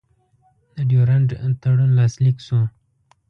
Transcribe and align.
د 0.75 0.77
ډیورنډ 0.89 1.29
تړون 1.61 1.91
لاسلیک 1.99 2.37
شو. 2.45 2.61